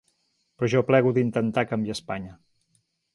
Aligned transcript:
Però 0.61 0.69
jo 0.73 0.81
plego 0.87 1.11
d’intentar 1.17 1.65
canviar 1.73 1.99
Espanya. 1.99 2.33